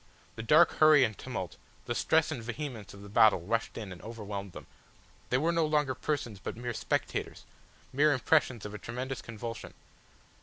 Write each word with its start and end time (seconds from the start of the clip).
The 0.35 0.41
dark 0.41 0.71
hurry 0.79 1.03
and 1.03 1.15
tumult, 1.15 1.57
the 1.85 1.93
stress 1.93 2.31
and 2.31 2.41
vehemence 2.41 2.95
of 2.95 3.03
the 3.03 3.07
battle 3.07 3.39
rushed 3.41 3.77
in 3.77 3.91
and 3.91 4.01
overwhelmed 4.01 4.53
them. 4.53 4.65
They 5.29 5.37
were 5.37 5.51
no 5.51 5.63
longer 5.67 5.93
persons 5.93 6.39
but 6.39 6.57
mere 6.57 6.73
spectators, 6.73 7.45
mere 7.93 8.11
impressions 8.11 8.65
of 8.65 8.73
a 8.73 8.79
tremendous 8.79 9.21
convulsion. 9.21 9.75